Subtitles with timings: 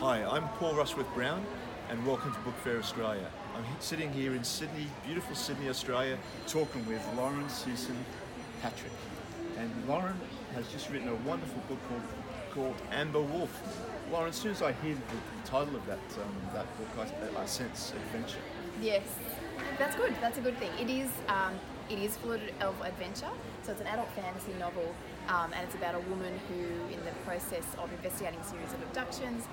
[0.00, 1.42] Hi, I'm Paul Rushworth Brown,
[1.88, 3.30] and welcome to Book Fair Australia.
[3.56, 7.96] I'm sitting here in Sydney, beautiful Sydney, Australia, talking with Lauren Susan
[8.60, 8.92] Patrick.
[9.56, 10.20] And Lauren
[10.54, 12.02] has just written a wonderful book called,
[12.50, 13.50] called Amber Wolf.
[14.12, 17.08] Lauren, as soon as I hear the, the title of that um, that book,
[17.38, 18.40] I, I sense adventure.
[18.82, 19.02] Yes,
[19.78, 20.14] that's good.
[20.20, 20.72] That's a good thing.
[20.78, 21.10] It is.
[21.28, 21.54] Um,
[21.88, 23.30] it is full of adventure.
[23.62, 24.94] So it's an adult fantasy novel,
[25.28, 28.82] um, and it's about a woman who, in the process of investigating a series of
[28.82, 29.44] abductions,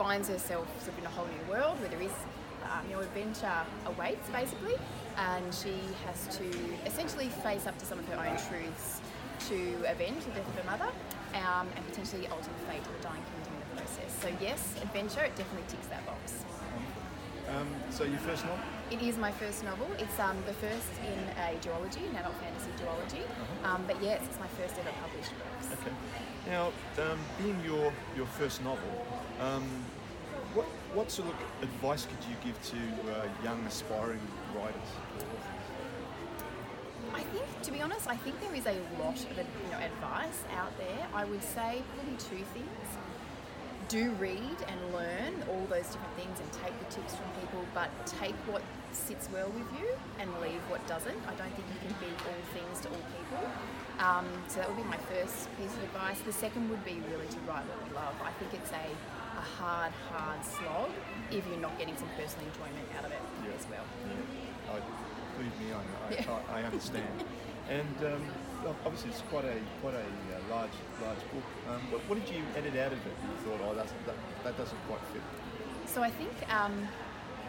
[0.00, 2.16] finds herself sort of in a whole new world where there is,
[2.64, 4.72] um, you know, adventure awaits basically,
[5.18, 6.48] and she has to
[6.86, 9.02] essentially face up to some of her own truths
[9.50, 10.90] to avenge the death of her mother,
[11.34, 14.10] um, and potentially alter the fate of the dying kingdom in the process.
[14.22, 15.20] So yes, adventure.
[15.20, 16.44] It definitely ticks that box.
[17.56, 18.64] Um, so your first novel?
[18.90, 19.88] It is my first novel.
[19.98, 23.22] It's um, the first in a duology, an adult fantasy duology.
[23.64, 25.80] Um, but yes, it's my first ever published books.
[25.80, 25.94] Okay.
[26.46, 29.06] Now, um, being your your first novel,
[29.40, 29.64] um,
[30.54, 32.76] what what sort of advice could you give to
[33.12, 34.20] uh, young aspiring
[34.54, 34.90] writers?
[37.12, 40.44] I think, to be honest, I think there is a lot of you know, advice
[40.56, 41.06] out there.
[41.12, 42.88] I would say probably two things.
[43.88, 47.88] Do read and learn all those different things and take the tips from people, but
[48.04, 48.60] take what
[48.92, 49.88] sits well with you
[50.20, 51.16] and leave what doesn't.
[51.24, 53.42] I don't think you can be all things to all people.
[53.96, 56.20] Um, so that would be my first piece of advice.
[56.20, 58.12] The second would be really to write what you love.
[58.20, 58.84] I think it's a,
[59.40, 60.92] a hard, hard slog
[61.32, 63.56] if you're not getting some personal enjoyment out of it Yeah.
[63.56, 63.84] as well.
[64.04, 64.76] Yeah.
[64.76, 64.84] I,
[65.36, 66.40] believe me, I, I, Yeah.
[66.52, 67.24] I, I understand.
[67.72, 68.24] and um,
[68.84, 71.46] obviously, it's quite a quite a uh, large large book.
[71.68, 73.16] Um, what, what did you edit out of it?
[73.24, 75.22] You thought, oh, that's, that that doesn't quite fit.
[75.90, 76.86] So I think um,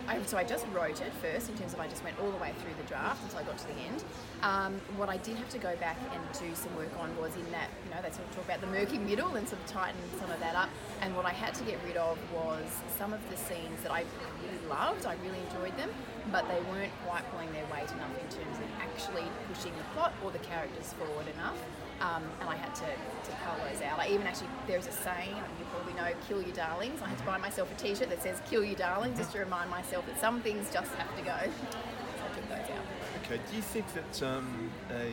[0.08, 0.36] I, so.
[0.36, 2.74] I just wrote it first in terms of I just went all the way through
[2.82, 4.04] the draft until I got to the end.
[4.42, 7.46] Um, what I did have to go back and do some work on was in
[7.52, 10.02] that you know they sort of talk about the murky middle and sort of tighten
[10.20, 10.70] some of that up.
[11.02, 12.66] And what I had to get rid of was
[12.98, 14.06] some of the scenes that I
[14.42, 15.06] really loved.
[15.06, 15.92] I really enjoyed them,
[16.32, 20.14] but they weren't quite pulling their weight enough in terms of actually pushing the plot
[20.26, 21.62] or the characters forward enough.
[22.02, 24.00] Um, and I had to, to cull those out.
[24.00, 27.00] I even actually, there's a saying, you probably know, kill your darlings.
[27.02, 29.40] I had to buy myself a t shirt that says kill your darlings just to
[29.40, 31.38] remind myself that some things just have to go.
[31.38, 32.86] So I took those out.
[33.24, 33.40] Okay.
[33.50, 35.06] Do you think that um, a,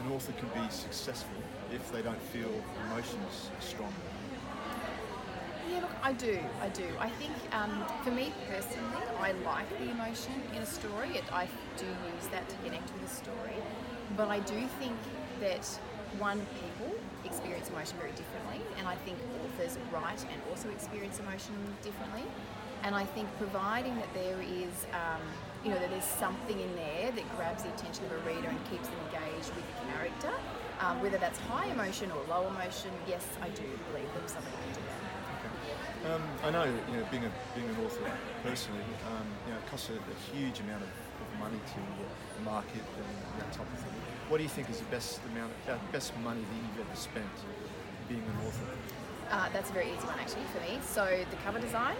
[0.00, 1.36] an author can be successful
[1.72, 2.50] if they don't feel
[2.86, 3.92] emotions strong?
[5.70, 6.38] Yeah, look, I do.
[6.60, 6.86] I do.
[6.98, 11.10] I think um, for me personally, I like the emotion in a story.
[11.10, 13.56] It, I do use that to connect with a story.
[14.16, 14.96] But I do think
[15.40, 15.66] that
[16.18, 16.92] one, people
[17.24, 22.24] experience emotion very differently, and I think authors write and also experience emotion differently.
[22.82, 25.22] And I think providing that there is, um,
[25.62, 28.58] you know, that there's something in there that grabs the attention of a reader and
[28.70, 30.34] keeps them engaged with the character,
[30.80, 33.62] um, whether that's high emotion or low emotion, yes, I do
[33.92, 36.10] believe that somebody can do that.
[36.10, 38.10] Um, I know, you know, being a being an author
[38.42, 40.88] personally, um, you know, it costs a, a huge amount of,
[41.22, 41.80] of money to
[42.44, 43.94] market and that type of thing.
[44.28, 47.36] What do you think is the best amount, uh, best money that you've ever spent
[48.08, 48.66] being an author?
[49.30, 50.78] Uh, that's a very easy one actually for me.
[50.84, 51.96] So the cover design,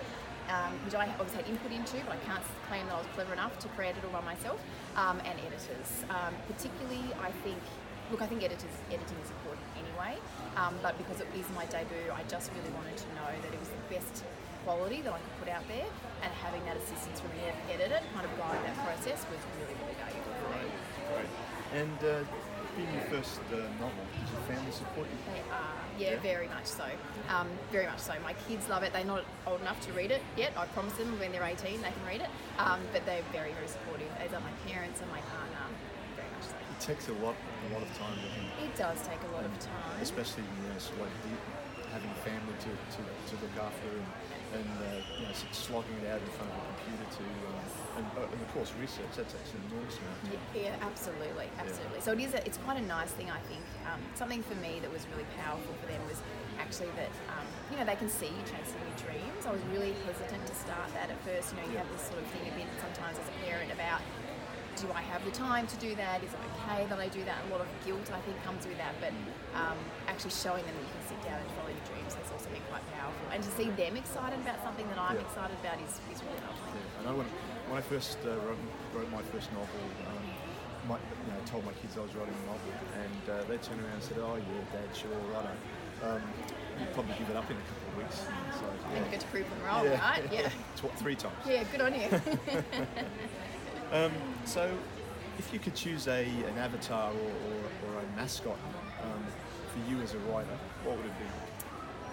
[0.48, 3.32] um, which I obviously had input into, but I can't claim that I was clever
[3.32, 4.60] enough to create it all by myself,
[4.96, 6.04] um, and editors.
[6.10, 7.62] Um, particularly, I think.
[8.10, 10.18] Look, I think editors editing is important anyway,
[10.56, 13.58] um, but because it is my debut, I just really wanted to know that it
[13.60, 14.24] was the best
[14.64, 15.88] quality that I could put out there,
[16.22, 19.74] and having that assistance from an ed- editor kind of guide that process was really,
[19.80, 20.68] really valuable for me.
[21.08, 21.30] Great.
[21.72, 22.20] And uh,
[22.76, 25.18] being your first uh, novel, did your family support you?
[25.32, 26.20] They are, yeah, Yeah.
[26.20, 26.84] very much so.
[27.32, 28.12] Um, very much so.
[28.22, 28.92] My kids love it.
[28.92, 30.52] They're not old enough to read it yet.
[30.56, 32.30] I promise them when they're 18 they can read it.
[32.60, 35.64] Um, but they're very, very supportive, as are my parents and my partner.
[36.78, 36.92] So.
[36.92, 38.64] It takes a lot, a lot of time, it?
[38.64, 40.00] It does take a lot of time.
[40.00, 41.34] especially you know, of like the,
[41.92, 44.08] having a family to, to, to look after and,
[44.56, 47.60] and uh, you know, slogging it out in front of a computer to, um,
[48.00, 50.18] and, uh, and of course research, that's actually an enormous amount.
[50.32, 52.00] Yeah, yeah, absolutely, absolutely.
[52.00, 52.32] So it is.
[52.32, 53.64] A, it's quite a nice thing, I think.
[53.84, 56.20] Um, something for me that was really powerful for them was
[56.56, 59.44] actually that um, you know they can see you chasing your dreams.
[59.44, 61.52] I was really hesitant to start that at first.
[61.52, 64.00] You know, you have this sort of thing a bit sometimes as a parent about.
[64.80, 66.24] Do I have the time to do that?
[66.24, 67.44] Is it okay that I do that?
[67.44, 68.94] A lot of guilt, I think, comes with that.
[69.04, 69.12] But
[69.54, 69.76] um,
[70.08, 72.64] actually showing them that you can sit down and follow your dreams has also been
[72.72, 73.20] quite powerful.
[73.30, 75.28] And to see them excited about something that I'm Yeah.
[75.28, 76.72] excited about is, is really lovely.
[76.72, 77.28] Yeah, I know when,
[77.68, 78.58] when I first uh, wrote,
[78.96, 80.24] wrote my first novel, um,
[80.88, 83.78] my, you know, told my kids I was writing a novel, and uh, they turned
[83.86, 85.52] around and said, "Oh yeah, Dad, sure, righto."
[86.02, 86.18] Um,
[86.80, 88.18] you'd probably give it up in a couple of weeks.
[88.58, 88.96] So, yeah.
[88.98, 90.26] And you get to prove them wrong, right?
[90.32, 90.50] Yeah.
[90.74, 91.38] Tw- three times.
[91.46, 92.08] Yeah, good on you.
[94.44, 94.70] So,
[95.38, 98.58] if you could choose a an avatar or, or, or a mascot
[99.02, 99.24] um,
[99.68, 101.24] for you as a writer, what would it be?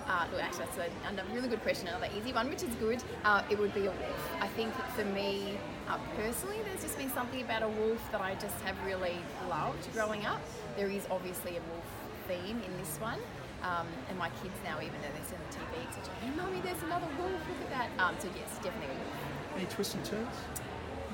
[0.08, 1.88] Uh, look, actually, that's a, a really good question.
[1.88, 3.04] Another easy one, which is good.
[3.24, 4.30] Uh, it would be a wolf.
[4.42, 8.34] I think for me uh, personally, there's just been something about a wolf that I
[8.36, 9.18] just have really
[9.48, 10.42] loved growing up.
[10.78, 11.86] There is obviously a wolf
[12.28, 13.20] theme in this one.
[13.62, 16.82] Um, and my kids now, even though they're seeing the TV, a, hey, mummy, there's
[16.84, 17.90] another wolf, look at that.
[18.04, 19.58] Um, so yes, definitely a wolf.
[19.58, 20.36] Any twists and turns?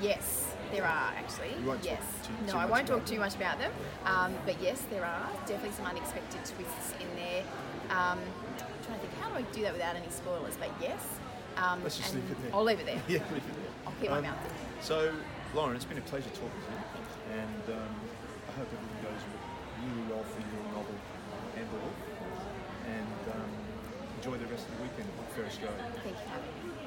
[0.02, 1.52] Yes, there are actually.
[1.60, 2.04] You won't talk yes.
[2.24, 3.72] too- no, too I won't talk too much about them.
[4.06, 7.44] Um, but yes, there are definitely some unexpected twists in there.
[7.90, 10.58] Um, I'm trying to think, how do I do that without any spoilers?
[10.58, 11.00] But yes.
[11.58, 12.52] Um, Let's just leave it there.
[12.54, 13.02] I'll leave it there.
[13.08, 13.72] Yeah, leave it there.
[13.88, 14.84] I'll keep my Um, mouth shut.
[14.84, 15.14] So,
[15.54, 17.96] Lauren, it's been a pleasure talking to you, and um,
[18.50, 19.22] I hope everything goes
[19.80, 20.96] really well for your novel
[21.56, 22.00] and the wolf.
[22.92, 23.50] And um,
[24.20, 25.80] enjoy the rest of the weekend at Book Fair Australia.
[26.04, 26.85] Thank you for having me.